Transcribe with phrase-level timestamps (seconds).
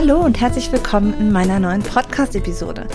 [0.00, 2.86] Hallo und herzlich willkommen in meiner neuen Podcast-Episode.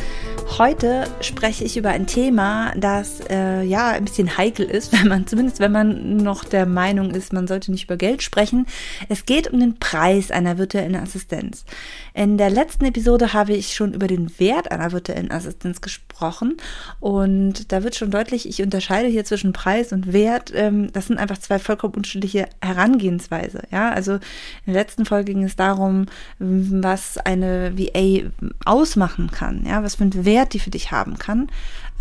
[0.60, 5.26] Heute spreche ich über ein Thema, das äh, ja ein bisschen heikel ist, wenn man
[5.26, 8.68] zumindest wenn man noch der Meinung ist, man sollte nicht über Geld sprechen.
[9.10, 11.66] Es geht um den Preis einer virtuellen Assistenz.
[12.14, 16.58] In der letzten Episode habe ich schon über den Wert einer virtuellen Assistenz gesprochen
[17.00, 20.52] und da wird schon deutlich, ich unterscheide hier zwischen Preis und Wert.
[20.54, 23.64] Ähm, das sind einfach zwei vollkommen unterschiedliche Herangehensweise.
[23.72, 26.06] Ja, also in der letzten Folge ging es darum,
[26.38, 28.30] was eine VA
[28.66, 29.66] ausmachen kann.
[29.66, 31.50] Ja, was für ein Wert Wert die für dich haben kann,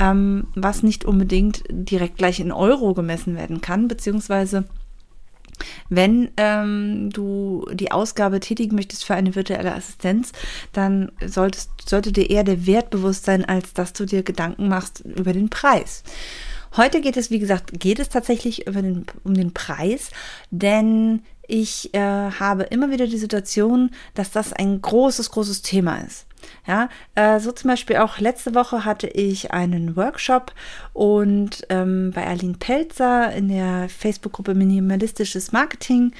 [0.01, 4.65] ähm, was nicht unbedingt direkt gleich in Euro gemessen werden kann, beziehungsweise
[5.89, 10.33] wenn ähm, du die Ausgabe tätigen möchtest für eine virtuelle Assistenz,
[10.73, 15.05] dann solltest, sollte dir eher der Wert bewusst sein, als dass du dir Gedanken machst
[15.05, 16.03] über den Preis.
[16.77, 20.11] Heute geht es, wie gesagt, geht es tatsächlich den, um den Preis,
[20.51, 26.27] denn ich äh, habe immer wieder die Situation, dass das ein großes, großes Thema ist.
[26.67, 30.53] Ja, äh, so zum Beispiel auch letzte Woche hatte ich einen Workshop
[30.93, 36.13] und ähm, bei Aline Pelzer in der Facebook-Gruppe Minimalistisches Marketing.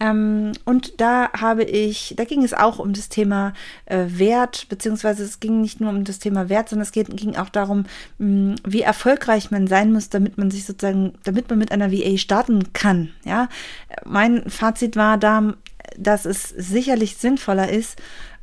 [0.00, 3.52] Ähm, und da habe ich, da ging es auch um das Thema
[3.86, 7.36] äh, Wert, beziehungsweise es ging nicht nur um das Thema Wert, sondern es geht, ging
[7.36, 7.84] auch darum,
[8.18, 12.18] mh, wie erfolgreich man sein muss, damit man sich sozusagen, damit man mit einer VA
[12.18, 13.10] starten kann.
[13.24, 13.48] Ja,
[14.04, 15.54] mein Fazit war da,
[15.96, 17.96] dass es sicherlich sinnvoller ist,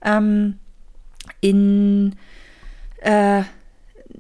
[0.03, 0.57] ähm,
[1.43, 2.15] in
[3.01, 3.43] äh,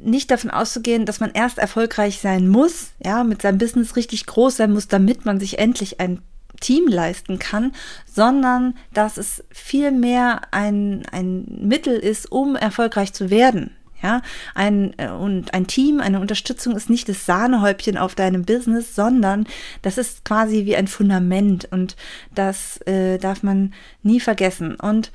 [0.03, 4.57] nicht davon auszugehen, dass man erst erfolgreich sein muss, ja, mit seinem Business richtig groß
[4.57, 6.21] sein muss, damit man sich endlich ein
[6.59, 7.73] Team leisten kann,
[8.11, 13.71] sondern dass es vielmehr ein, ein Mittel ist, um erfolgreich zu werden.
[14.01, 14.21] Ja,
[14.53, 19.47] ein, äh, und ein Team, eine Unterstützung ist nicht das Sahnehäubchen auf deinem Business, sondern
[19.81, 21.95] das ist quasi wie ein Fundament und
[22.35, 24.75] das äh, darf man nie vergessen.
[24.75, 25.09] Und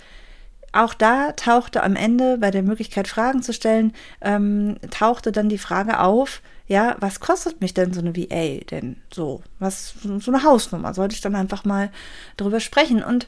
[0.72, 5.58] auch da tauchte am Ende bei der Möglichkeit, Fragen zu stellen, ähm, tauchte dann die
[5.58, 9.42] Frage auf, ja, was kostet mich denn so eine VA denn so?
[9.58, 10.92] Was, so eine Hausnummer?
[10.92, 11.90] Sollte ich dann einfach mal
[12.36, 13.02] drüber sprechen?
[13.02, 13.26] Und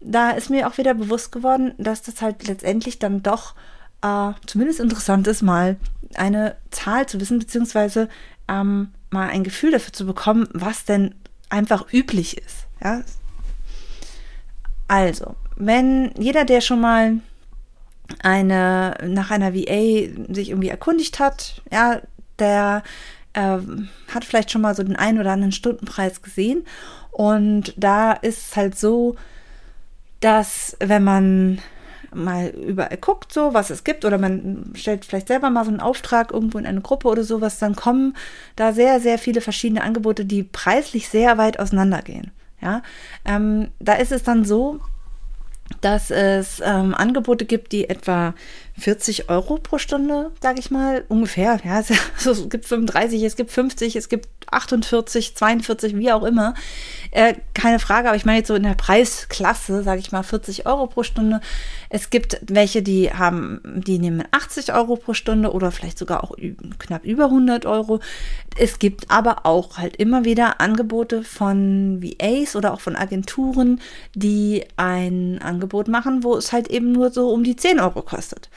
[0.00, 3.54] da ist mir auch wieder bewusst geworden, dass das halt letztendlich dann doch
[4.02, 5.76] äh, zumindest interessant ist, mal
[6.14, 8.08] eine Zahl zu wissen, beziehungsweise
[8.46, 11.16] ähm, mal ein Gefühl dafür zu bekommen, was denn
[11.48, 12.66] einfach üblich ist.
[12.82, 13.02] Ja?
[14.86, 17.18] Also, wenn jeder, der schon mal
[18.22, 22.00] eine nach einer VA sich irgendwie erkundigt hat, ja,
[22.38, 22.82] der
[23.34, 23.58] äh,
[24.12, 26.64] hat vielleicht schon mal so den einen oder anderen Stundenpreis gesehen.
[27.10, 29.16] Und da ist es halt so,
[30.20, 31.58] dass wenn man
[32.14, 35.80] mal überall guckt, so was es gibt, oder man stellt vielleicht selber mal so einen
[35.80, 38.16] Auftrag irgendwo in eine Gruppe oder sowas, dann kommen
[38.56, 42.30] da sehr, sehr viele verschiedene Angebote, die preislich sehr weit auseinandergehen.
[42.60, 42.82] Ja,
[43.24, 44.80] ähm, da ist es dann so,
[45.80, 48.34] dass es ähm, Angebote gibt, die etwa
[48.78, 51.58] 40 Euro pro Stunde, sage ich mal, ungefähr.
[51.64, 51.88] Ja, es,
[52.48, 56.54] gibt 35, es gibt 50, es gibt 48, 42, wie auch immer.
[57.10, 60.66] Äh, keine Frage, aber ich meine jetzt so in der Preisklasse, sage ich mal, 40
[60.66, 61.40] Euro pro Stunde.
[61.90, 66.34] Es gibt welche, die haben, die nehmen 80 Euro pro Stunde oder vielleicht sogar auch
[66.78, 68.00] knapp über 100 Euro.
[68.56, 73.80] Es gibt aber auch halt immer wieder Angebote von VAs oder auch von Agenturen,
[74.14, 78.48] die ein Angebot machen, wo es halt eben nur so um die 10 Euro kostet.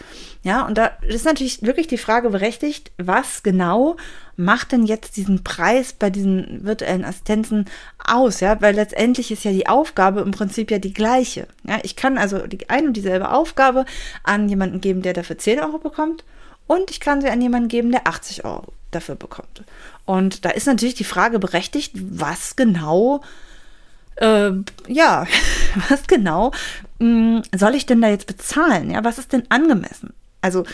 [0.43, 3.97] Ja, und da ist natürlich wirklich die Frage berechtigt, was genau
[4.35, 7.65] macht denn jetzt diesen Preis bei diesen virtuellen Assistenzen
[8.03, 8.39] aus?
[8.39, 11.47] Ja, weil letztendlich ist ja die Aufgabe im Prinzip ja die gleiche.
[11.63, 13.85] Ja, ich kann also die ein und dieselbe Aufgabe
[14.23, 16.23] an jemanden geben, der dafür 10 Euro bekommt
[16.67, 19.63] und ich kann sie an jemanden geben, der 80 Euro dafür bekommt.
[20.05, 23.21] Und da ist natürlich die Frage berechtigt, was genau
[24.15, 24.51] äh,
[24.87, 25.25] ja,
[25.89, 26.51] was genau
[27.01, 28.91] hm, soll ich denn da jetzt bezahlen?
[28.91, 30.13] Ja, was ist denn angemessen?
[30.41, 30.65] Also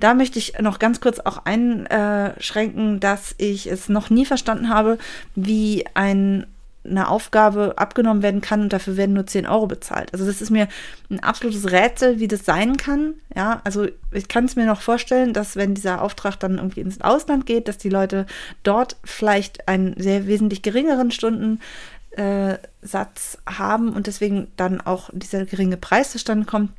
[0.00, 4.98] da möchte ich noch ganz kurz auch einschränken, dass ich es noch nie verstanden habe,
[5.36, 6.46] wie ein
[6.88, 10.12] eine Aufgabe abgenommen werden kann und dafür werden nur 10 Euro bezahlt.
[10.12, 10.68] Also das ist mir
[11.10, 13.14] ein absolutes Rätsel, wie das sein kann.
[13.34, 17.00] Ja, also ich kann es mir noch vorstellen, dass wenn dieser Auftrag dann irgendwie ins
[17.00, 18.24] Ausland geht, dass die Leute
[18.62, 21.58] dort vielleicht einen sehr wesentlich geringeren Stunden
[22.86, 26.70] Stundensatzsatz haben und deswegen dann auch dieser geringe Preis zustande kommt.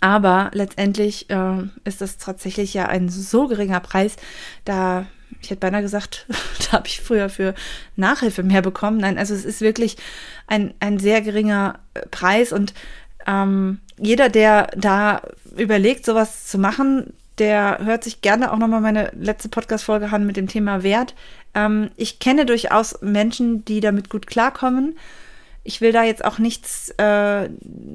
[0.00, 4.16] Aber letztendlich äh, ist das tatsächlich ja ein so geringer Preis,
[4.64, 5.06] da
[5.40, 6.26] ich hätte beinahe gesagt,
[6.70, 7.54] da habe ich früher für
[7.94, 8.98] Nachhilfe mehr bekommen.
[8.98, 9.96] Nein, also es ist wirklich
[10.46, 12.74] ein, ein sehr geringer äh, Preis und
[13.26, 15.22] ähm, jeder, der da
[15.56, 20.36] überlegt, sowas zu machen, der hört sich gerne auch nochmal meine letzte Podcast-Folge an mit
[20.36, 21.14] dem Thema Wert.
[21.56, 24.96] Ähm, ich kenne durchaus Menschen, die damit gut klarkommen.
[25.64, 27.48] Ich will da jetzt auch nichts äh,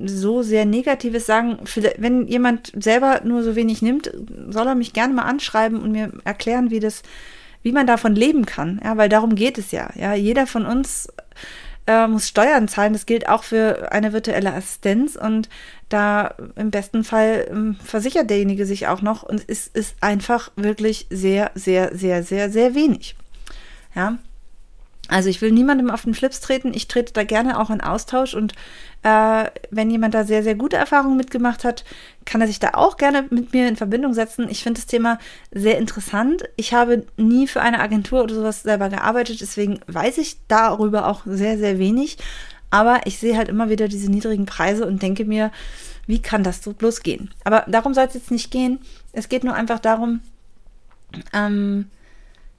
[0.05, 1.59] so sehr Negatives sagen.
[1.97, 4.11] Wenn jemand selber nur so wenig nimmt,
[4.49, 7.03] soll er mich gerne mal anschreiben und mir erklären, wie das,
[7.61, 8.81] wie man davon leben kann.
[8.83, 9.89] Ja, weil darum geht es ja.
[9.95, 11.07] Ja, jeder von uns
[11.87, 12.91] äh, muss Steuern zahlen.
[12.91, 15.47] Das gilt auch für eine virtuelle Assistenz und
[15.87, 21.07] da im besten Fall ähm, versichert derjenige sich auch noch und es ist einfach wirklich
[21.09, 23.15] sehr, sehr, sehr, sehr, sehr wenig.
[23.95, 24.17] Ja.
[25.07, 26.73] Also ich will niemandem auf den Flips treten.
[26.73, 28.53] Ich trete da gerne auch in Austausch und
[29.03, 31.83] äh, wenn jemand da sehr, sehr gute Erfahrungen mitgemacht hat,
[32.23, 34.47] kann er sich da auch gerne mit mir in Verbindung setzen.
[34.49, 35.19] Ich finde das Thema
[35.51, 36.43] sehr interessant.
[36.55, 41.23] Ich habe nie für eine Agentur oder sowas selber gearbeitet, deswegen weiß ich darüber auch
[41.25, 42.17] sehr, sehr wenig.
[42.69, 45.51] Aber ich sehe halt immer wieder diese niedrigen Preise und denke mir,
[46.07, 47.31] wie kann das so bloß gehen?
[47.43, 48.79] Aber darum soll es jetzt nicht gehen.
[49.11, 50.21] Es geht nur einfach darum,
[51.33, 51.87] ähm,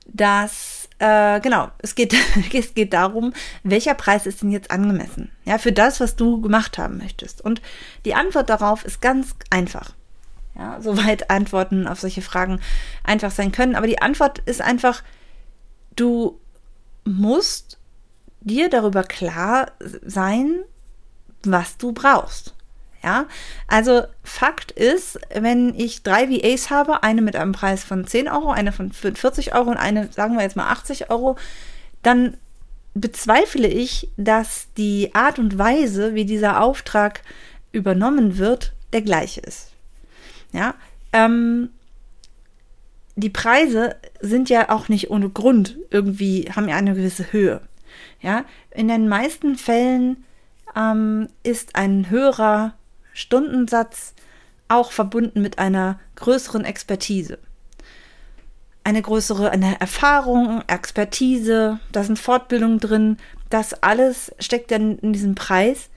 [0.06, 2.14] dass äh, genau, es geht,
[2.54, 3.32] es geht darum,
[3.64, 5.32] welcher Preis ist denn jetzt angemessen?
[5.44, 7.40] Ja, für das, was du gemacht haben möchtest.
[7.40, 7.60] Und
[8.04, 9.94] die Antwort darauf ist ganz einfach.
[10.54, 12.60] Ja, soweit Antworten auf solche Fragen
[13.02, 13.74] einfach sein können.
[13.74, 15.02] Aber die Antwort ist einfach,
[15.96, 16.38] du
[17.04, 17.78] musst
[18.40, 19.72] dir darüber klar
[20.02, 20.60] sein,
[21.42, 22.54] was du brauchst.
[23.02, 23.26] Ja,
[23.66, 28.52] also Fakt ist, wenn ich drei VAs habe, eine mit einem Preis von 10 Euro,
[28.52, 31.36] eine von 40 Euro und eine, sagen wir jetzt mal 80 Euro,
[32.02, 32.36] dann
[32.94, 37.22] bezweifle ich, dass die Art und Weise, wie dieser Auftrag
[37.72, 39.72] übernommen wird, der gleiche ist.
[40.52, 40.74] Ja,
[41.12, 41.70] ähm,
[43.16, 47.60] die Preise sind ja auch nicht ohne Grund irgendwie, haben ja eine gewisse Höhe.
[48.20, 50.24] Ja, in den meisten Fällen
[50.76, 52.74] ähm, ist ein höherer
[53.12, 54.14] Stundensatz
[54.68, 57.38] auch verbunden mit einer größeren Expertise.
[58.84, 63.16] Eine größere eine Erfahrung, Expertise, da sind Fortbildungen drin,
[63.50, 65.88] das alles steckt dann in diesem Preis.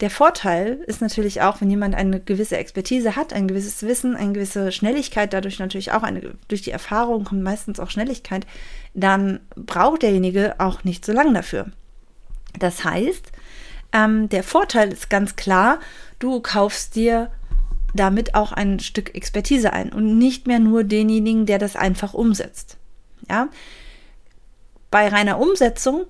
[0.00, 4.32] Der Vorteil ist natürlich auch, wenn jemand eine gewisse Expertise hat, ein gewisses Wissen, eine
[4.32, 8.46] gewisse Schnelligkeit, dadurch natürlich auch eine, durch die Erfahrung kommt meistens auch Schnelligkeit,
[8.94, 11.66] dann braucht derjenige auch nicht so lange dafür.
[12.58, 13.32] Das heißt,
[13.92, 15.80] ähm, der Vorteil ist ganz klar,
[16.18, 17.30] du kaufst dir
[17.94, 22.76] damit auch ein Stück Expertise ein und nicht mehr nur denjenigen, der das einfach umsetzt.
[23.28, 23.48] Ja,
[24.90, 26.06] bei reiner Umsetzung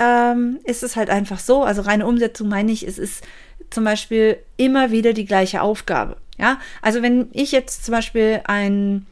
[0.00, 1.62] ähm, ist es halt einfach so.
[1.62, 3.24] Also reine Umsetzung meine ich, es ist
[3.70, 6.16] zum Beispiel immer wieder die gleiche Aufgabe.
[6.38, 9.06] Ja, also wenn ich jetzt zum Beispiel ein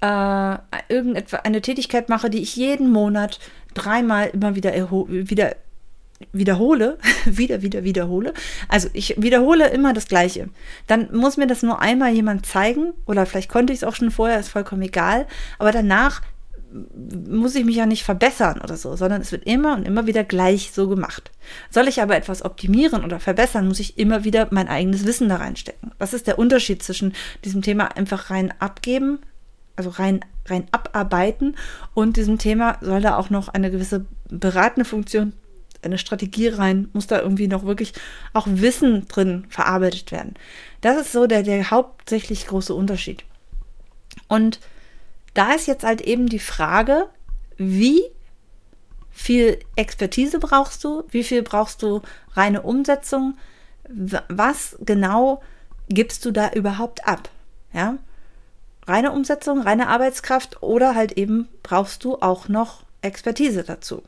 [0.00, 0.56] äh,
[0.88, 3.40] irgendetwas eine Tätigkeit mache, die ich jeden Monat
[3.74, 4.72] dreimal immer wieder
[5.08, 5.56] wieder
[6.32, 8.34] wiederhole, wieder, wieder, wiederhole.
[8.68, 10.48] Also ich wiederhole immer das Gleiche.
[10.86, 14.10] Dann muss mir das nur einmal jemand zeigen oder vielleicht konnte ich es auch schon
[14.10, 15.26] vorher, ist vollkommen egal.
[15.58, 16.22] Aber danach
[17.06, 20.24] muss ich mich ja nicht verbessern oder so, sondern es wird immer und immer wieder
[20.24, 21.30] gleich so gemacht.
[21.70, 25.36] Soll ich aber etwas optimieren oder verbessern, muss ich immer wieder mein eigenes Wissen da
[25.36, 25.92] reinstecken.
[25.98, 27.12] Das ist der Unterschied zwischen
[27.44, 29.20] diesem Thema einfach rein abgeben,
[29.76, 31.56] also rein, rein abarbeiten
[31.94, 35.32] und diesem Thema soll da auch noch eine gewisse beratende Funktion
[35.84, 37.92] eine Strategie rein, muss da irgendwie noch wirklich
[38.32, 40.34] auch Wissen drin verarbeitet werden.
[40.80, 43.24] Das ist so der, der hauptsächlich große Unterschied.
[44.28, 44.60] Und
[45.34, 47.08] da ist jetzt halt eben die Frage,
[47.56, 48.02] wie
[49.10, 53.36] viel Expertise brauchst du, wie viel brauchst du reine Umsetzung,
[54.28, 55.42] was genau
[55.88, 57.28] gibst du da überhaupt ab?
[57.72, 57.98] Ja?
[58.86, 64.02] Reine Umsetzung, reine Arbeitskraft oder halt eben brauchst du auch noch Expertise dazu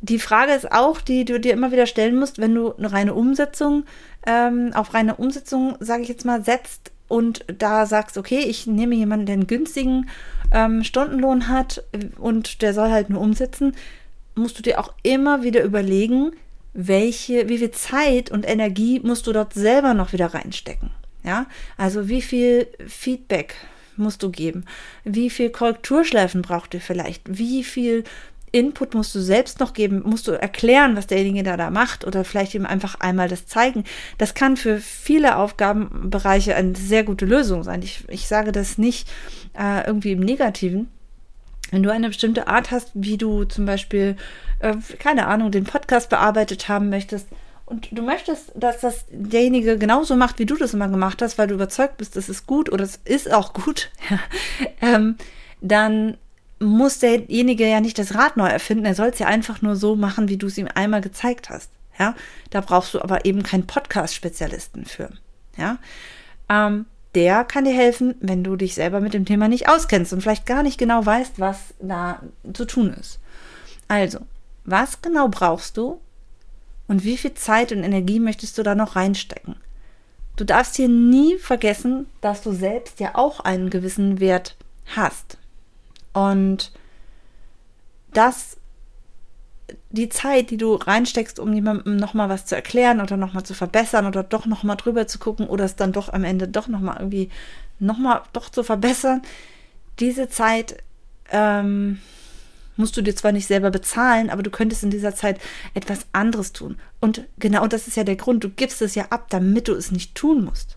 [0.00, 3.14] die Frage ist auch, die du dir immer wieder stellen musst, wenn du eine reine
[3.14, 3.84] Umsetzung,
[4.26, 8.94] ähm, auf reine Umsetzung, sage ich jetzt mal, setzt und da sagst, okay, ich nehme
[8.94, 10.08] jemanden, der einen günstigen
[10.52, 11.84] ähm, Stundenlohn hat
[12.18, 13.74] und der soll halt nur umsetzen,
[14.34, 16.32] musst du dir auch immer wieder überlegen,
[16.72, 20.90] welche, wie viel Zeit und Energie musst du dort selber noch wieder reinstecken.
[21.22, 21.46] Ja,
[21.78, 23.54] also wie viel Feedback
[23.96, 24.66] musst du geben?
[25.04, 27.22] Wie viel Korrekturschleifen braucht ihr vielleicht?
[27.26, 28.04] Wie viel
[28.54, 32.24] Input musst du selbst noch geben, musst du erklären, was derjenige da, da macht oder
[32.24, 33.82] vielleicht ihm einfach einmal das zeigen.
[34.16, 37.82] Das kann für viele Aufgabenbereiche eine sehr gute Lösung sein.
[37.82, 39.10] Ich, ich sage das nicht
[39.58, 40.88] äh, irgendwie im Negativen.
[41.72, 44.16] wenn du eine bestimmte Art hast, wie du zum Beispiel,
[44.60, 47.26] äh, keine Ahnung, den Podcast bearbeitet haben möchtest
[47.66, 51.48] und du möchtest, dass das derjenige genauso macht, wie du das immer gemacht hast, weil
[51.48, 53.90] du überzeugt bist, das ist gut oder es ist auch gut,
[54.80, 55.16] ähm,
[55.60, 56.18] dann
[56.64, 58.84] muss derjenige ja nicht das Rad neu erfinden.
[58.84, 61.70] Er soll es ja einfach nur so machen, wie du es ihm einmal gezeigt hast.
[61.98, 62.14] Ja,
[62.50, 65.10] da brauchst du aber eben keinen Podcast-Spezialisten für.
[65.56, 65.78] Ja,
[66.48, 70.20] ähm, der kann dir helfen, wenn du dich selber mit dem Thema nicht auskennst und
[70.20, 72.20] vielleicht gar nicht genau weißt, was da
[72.52, 73.20] zu tun ist.
[73.86, 74.18] Also,
[74.64, 76.00] was genau brauchst du
[76.88, 79.56] und wie viel Zeit und Energie möchtest du da noch reinstecken?
[80.36, 84.56] Du darfst hier nie vergessen, dass du selbst ja auch einen gewissen Wert
[84.96, 85.38] hast.
[86.14, 86.72] Und
[88.12, 88.56] das
[89.90, 94.06] die Zeit, die du reinsteckst, um jemandem nochmal was zu erklären oder nochmal zu verbessern
[94.06, 97.30] oder doch nochmal drüber zu gucken oder es dann doch am Ende doch nochmal irgendwie
[97.78, 99.22] nochmal doch zu verbessern,
[100.00, 100.82] diese Zeit
[101.30, 102.00] ähm,
[102.76, 105.40] musst du dir zwar nicht selber bezahlen, aber du könntest in dieser Zeit
[105.74, 106.76] etwas anderes tun.
[107.00, 109.92] Und genau das ist ja der Grund, du gibst es ja ab, damit du es
[109.92, 110.76] nicht tun musst.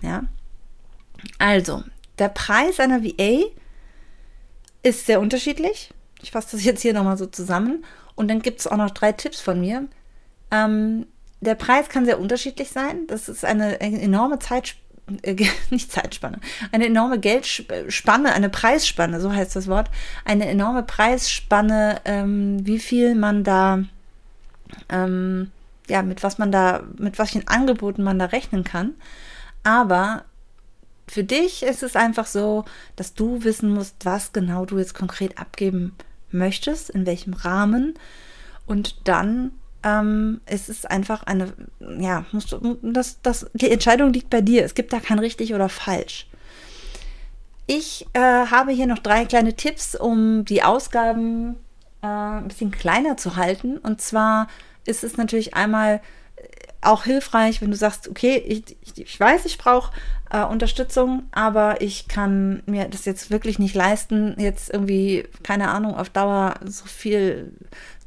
[0.00, 0.24] Ja.
[1.38, 1.84] Also,
[2.18, 3.44] der Preis einer VA
[4.82, 5.90] ist sehr unterschiedlich.
[6.22, 7.84] Ich fasse das jetzt hier nochmal so zusammen.
[8.14, 9.88] Und dann gibt es auch noch drei Tipps von mir.
[10.50, 11.06] Ähm,
[11.40, 13.06] der Preis kann sehr unterschiedlich sein.
[13.08, 14.76] Das ist eine, enorme Zeit,
[15.22, 15.34] äh,
[15.70, 16.38] nicht Zeitspanne,
[16.70, 19.90] eine enorme Geldspanne, eine Preisspanne, so heißt das Wort,
[20.24, 23.82] eine enorme Preisspanne, ähm, wie viel man da,
[24.88, 25.50] ähm,
[25.88, 28.94] ja, mit was man da, mit welchen Angeboten man da rechnen kann.
[29.64, 30.24] Aber
[31.08, 32.64] für dich ist es einfach so,
[32.96, 35.94] dass du wissen musst, was genau du jetzt konkret abgeben
[36.30, 37.94] möchtest, in welchem Rahmen.
[38.66, 41.52] Und dann ähm, ist es einfach eine,
[41.98, 44.64] ja, musst du, das, das, die Entscheidung liegt bei dir.
[44.64, 46.28] Es gibt da kein richtig oder falsch.
[47.66, 51.56] Ich äh, habe hier noch drei kleine Tipps, um die Ausgaben
[52.02, 53.78] äh, ein bisschen kleiner zu halten.
[53.78, 54.48] Und zwar
[54.84, 56.00] ist es natürlich einmal
[56.80, 59.92] auch hilfreich, wenn du sagst, okay, ich, ich, ich weiß, ich brauche
[60.30, 65.96] äh, Unterstützung, aber ich kann mir das jetzt wirklich nicht leisten, jetzt irgendwie, keine Ahnung,
[65.96, 67.52] auf Dauer so viel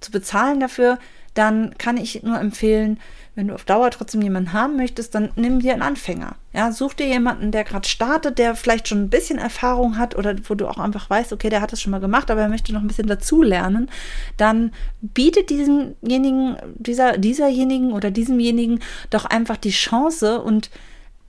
[0.02, 1.00] zu bezahlen dafür,
[1.36, 3.00] dann kann ich nur empfehlen,
[3.36, 6.36] wenn du auf Dauer trotzdem jemanden haben möchtest, dann nimm dir einen Anfänger.
[6.54, 10.36] Ja, such dir jemanden, der gerade startet, der vielleicht schon ein bisschen Erfahrung hat oder
[10.46, 12.74] wo du auch einfach weißt, okay, der hat es schon mal gemacht, aber er möchte
[12.74, 13.90] noch ein bisschen dazu lernen.
[14.38, 20.70] Dann bietet diesemjenigen, dieser, dieserjenigen oder diesemjenigen doch einfach die Chance und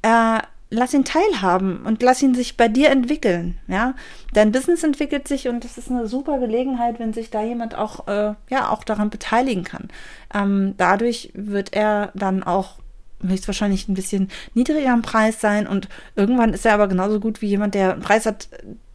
[0.03, 0.39] äh,
[0.71, 3.59] lass ihn teilhaben und lass ihn sich bei dir entwickeln.
[3.69, 3.95] Ja,
[4.33, 8.09] dein Business entwickelt sich und das ist eine super Gelegenheit, wenn sich da jemand auch
[8.09, 9.89] äh, ja auch daran beteiligen kann.
[10.35, 12.79] Ähm, dadurch wird er dann auch
[13.27, 17.47] höchstwahrscheinlich ein bisschen niedriger im Preis sein und irgendwann ist er aber genauso gut wie
[17.49, 18.49] jemand, der einen Preis hat,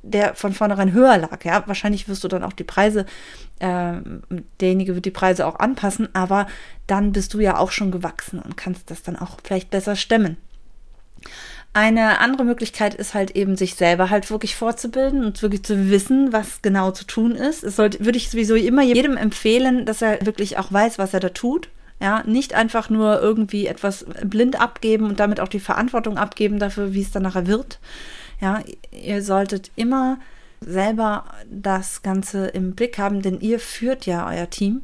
[0.03, 1.43] der von vornherein höher lag.
[1.43, 3.05] Ja, wahrscheinlich wirst du dann auch die Preise,
[3.59, 3.93] äh,
[4.59, 6.47] derjenige wird die Preise auch anpassen, aber
[6.85, 10.37] dann bist du ja auch schon gewachsen und kannst das dann auch vielleicht besser stemmen.
[11.73, 16.33] Eine andere Möglichkeit ist halt eben, sich selber halt wirklich fortzubilden und wirklich zu wissen,
[16.33, 17.63] was genau zu tun ist.
[17.63, 21.21] Es sollte, würde ich sowieso immer jedem empfehlen, dass er wirklich auch weiß, was er
[21.21, 21.69] da tut.
[22.01, 26.93] Ja, nicht einfach nur irgendwie etwas blind abgeben und damit auch die Verantwortung abgeben dafür,
[26.93, 27.79] wie es dann nachher wird.
[28.41, 30.17] Ja, ihr solltet immer
[30.59, 34.81] selber das Ganze im Blick haben, denn ihr führt ja euer Team.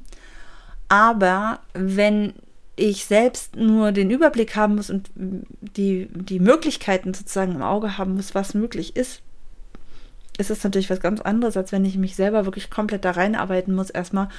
[0.89, 2.33] Aber wenn
[2.77, 8.15] ich selbst nur den Überblick haben muss und die, die Möglichkeiten sozusagen im Auge haben
[8.15, 9.21] muss, was möglich ist,
[10.37, 13.73] ist es natürlich was ganz anderes, als wenn ich mich selber wirklich komplett da reinarbeiten
[13.73, 14.29] muss, erstmal,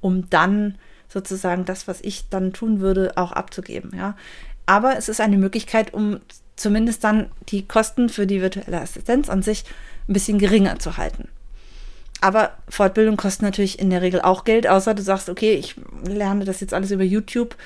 [0.00, 0.76] um dann
[1.08, 3.92] sozusagen das, was ich dann tun würde, auch abzugeben.
[3.96, 4.16] Ja.
[4.64, 6.20] Aber es ist eine Möglichkeit, um
[6.54, 9.64] zumindest dann die Kosten für die virtuelle Assistenz an sich
[10.08, 11.28] ein bisschen geringer zu halten.
[12.20, 16.44] Aber Fortbildung kostet natürlich in der Regel auch Geld, außer du sagst, okay, ich lerne
[16.44, 17.56] das jetzt alles über YouTube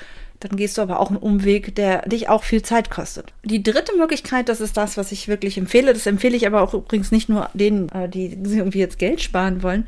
[0.43, 3.33] dann gehst du aber auch einen Umweg, der dich auch viel Zeit kostet.
[3.43, 5.93] Die dritte Möglichkeit, das ist das, was ich wirklich empfehle.
[5.93, 9.63] Das empfehle ich aber auch übrigens nicht nur denen, äh, die irgendwie jetzt Geld sparen
[9.63, 9.87] wollen.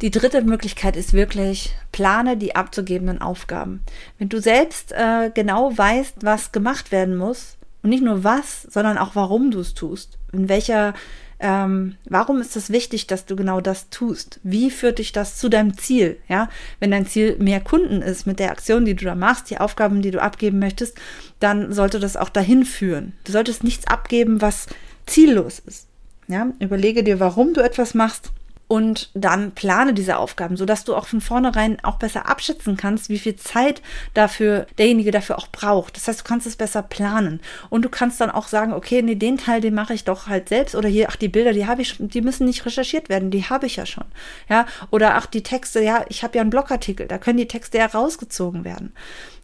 [0.00, 3.82] Die dritte Möglichkeit ist wirklich, plane die abzugebenden Aufgaben.
[4.18, 8.98] Wenn du selbst äh, genau weißt, was gemacht werden muss, und nicht nur was, sondern
[8.98, 10.94] auch warum du es tust, in welcher
[11.40, 14.40] ähm, warum ist es wichtig, dass du genau das tust?
[14.42, 16.18] Wie führt dich das zu deinem Ziel?
[16.28, 16.48] Ja,
[16.80, 20.02] wenn dein Ziel mehr Kunden ist mit der Aktion, die du da machst, die Aufgaben,
[20.02, 20.98] die du abgeben möchtest,
[21.38, 23.14] dann sollte das auch dahin führen.
[23.24, 24.66] Du solltest nichts abgeben, was
[25.06, 25.86] ziellos ist.
[26.28, 28.32] Ja, überlege dir, warum du etwas machst
[28.70, 33.18] und dann plane diese Aufgaben, sodass du auch von vornherein auch besser abschätzen kannst, wie
[33.18, 33.82] viel Zeit
[34.14, 35.96] dafür derjenige dafür auch braucht.
[35.96, 39.16] Das heißt, du kannst es besser planen und du kannst dann auch sagen, okay, nee,
[39.16, 41.82] den Teil, den mache ich doch halt selbst oder hier, ach, die Bilder, die habe
[41.82, 44.04] ich, die müssen nicht recherchiert werden, die habe ich ja schon.
[44.48, 47.78] Ja, oder ach, die Texte, ja, ich habe ja einen Blogartikel, da können die Texte
[47.78, 48.92] ja rausgezogen werden.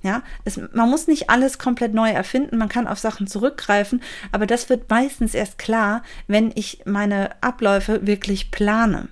[0.04, 4.46] Ja, es, man muss nicht alles komplett neu erfinden, man kann auf Sachen zurückgreifen, aber
[4.46, 9.08] das wird meistens erst klar, wenn ich meine Abläufe wirklich plane.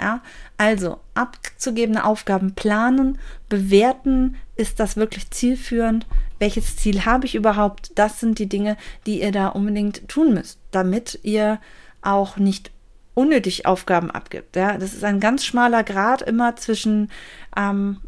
[0.00, 0.20] Ja,
[0.56, 6.06] also abzugebene Aufgaben planen, bewerten, ist das wirklich zielführend?
[6.38, 7.92] Welches Ziel habe ich überhaupt?
[7.94, 8.76] Das sind die Dinge,
[9.06, 11.60] die ihr da unbedingt tun müsst, damit ihr
[12.02, 12.72] auch nicht
[13.14, 14.56] unnötig Aufgaben abgibt.
[14.56, 17.10] Ja, das ist ein ganz schmaler Grad immer zwischen,
[17.56, 17.98] ähm,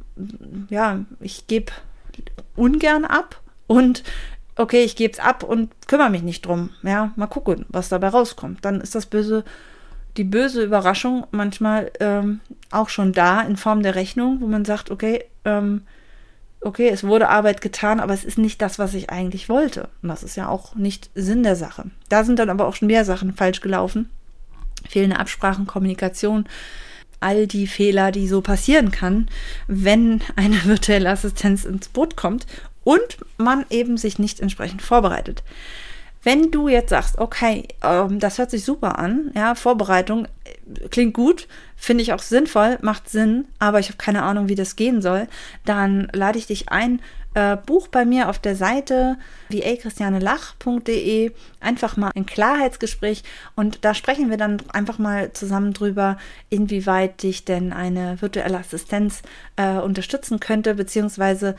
[0.69, 1.73] ja, ich gebe
[2.57, 4.03] ungern ab und
[4.57, 6.71] okay, ich gebe es ab und kümmere mich nicht drum.
[6.83, 8.65] Ja, mal gucken, was dabei rauskommt.
[8.65, 9.45] Dann ist das böse,
[10.19, 14.91] die böse Überraschung manchmal ähm, auch schon da in Form der Rechnung, wo man sagt,
[14.91, 15.83] okay, ähm,
[16.61, 19.89] okay, es wurde Arbeit getan, aber es ist nicht das, was ich eigentlich wollte.
[20.03, 21.85] Und das ist ja auch nicht Sinn der Sache.
[22.09, 24.11] Da sind dann aber auch schon mehr Sachen falsch gelaufen.
[24.89, 26.47] Fehlende Absprachen, Kommunikation,
[27.21, 29.29] all die Fehler, die so passieren kann,
[29.69, 32.47] wenn eine virtuelle Assistenz ins Boot kommt
[32.83, 35.45] und man eben sich nicht entsprechend vorbereitet.
[36.23, 41.15] Wenn du jetzt sagst, okay, ähm, das hört sich super an, ja, Vorbereitung äh, klingt
[41.15, 45.01] gut, finde ich auch sinnvoll, macht Sinn, aber ich habe keine Ahnung, wie das gehen
[45.01, 45.29] soll,
[45.65, 47.01] dann lade ich dich ein,
[47.35, 49.17] äh, buch bei mir auf der Seite
[49.49, 53.23] va-christianelach.de einfach mal ein Klarheitsgespräch
[53.55, 56.17] und da sprechen wir dann einfach mal zusammen drüber,
[56.51, 59.23] inwieweit dich denn eine virtuelle Assistenz
[59.57, 61.55] äh, unterstützen könnte, beziehungsweise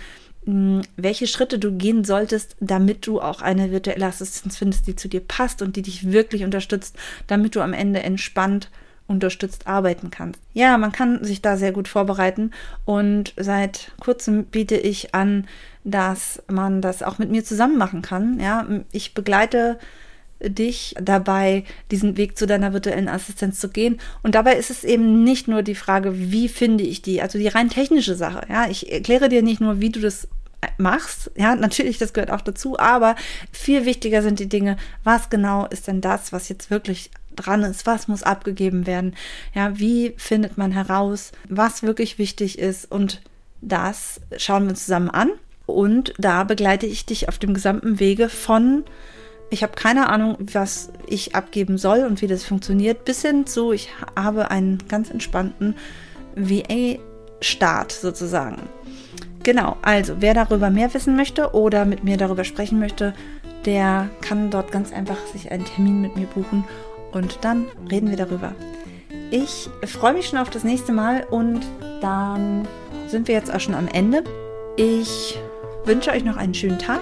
[0.46, 5.22] welche Schritte du gehen solltest, damit du auch eine virtuelle Assistenz findest, die zu dir
[5.22, 6.96] passt und die dich wirklich unterstützt,
[7.28, 8.70] damit du am Ende entspannt
[9.08, 10.40] unterstützt arbeiten kannst.
[10.54, 12.52] Ja, man kann sich da sehr gut vorbereiten
[12.86, 15.48] und seit kurzem biete ich an,
[15.84, 18.40] dass man das auch mit mir zusammen machen kann.
[18.40, 19.80] Ja, ich begleite
[20.42, 24.00] dich dabei, diesen Weg zu deiner virtuellen Assistenz zu gehen.
[24.24, 27.48] Und dabei ist es eben nicht nur die Frage, wie finde ich die, also die
[27.48, 28.42] rein technische Sache.
[28.50, 30.28] Ja, ich erkläre dir nicht nur, wie du das
[30.78, 31.32] machst.
[31.36, 33.16] Ja, natürlich, das gehört auch dazu, aber
[33.52, 37.86] viel wichtiger sind die Dinge, was genau ist denn das, was jetzt wirklich dran ist,
[37.86, 39.16] was muss abgegeben werden,
[39.54, 43.22] ja, wie findet man heraus, was wirklich wichtig ist und
[43.62, 45.30] das schauen wir zusammen an
[45.66, 48.84] und da begleite ich dich auf dem gesamten Wege von
[49.50, 53.72] ich habe keine Ahnung, was ich abgeben soll und wie das funktioniert, bis hin zu,
[53.72, 55.76] ich habe einen ganz entspannten
[56.36, 58.62] VA-Start sozusagen.
[59.44, 63.14] Genau, also wer darüber mehr wissen möchte oder mit mir darüber sprechen möchte,
[63.66, 66.66] der kann dort ganz einfach sich einen Termin mit mir buchen
[67.12, 68.54] und dann reden wir darüber.
[69.32, 71.62] Ich freue mich schon auf das nächste Mal und
[72.02, 72.68] dann
[73.08, 74.24] sind wir jetzt auch schon am Ende.
[74.76, 75.40] Ich
[75.86, 77.02] wünsche euch noch einen schönen Tag